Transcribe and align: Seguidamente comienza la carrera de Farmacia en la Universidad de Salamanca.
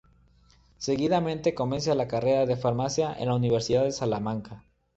Seguidamente 0.79 1.53
comienza 1.53 1.93
la 1.93 2.07
carrera 2.07 2.47
de 2.47 2.57
Farmacia 2.57 3.13
en 3.19 3.27
la 3.27 3.35
Universidad 3.35 3.83
de 3.83 3.91
Salamanca. 3.91 4.63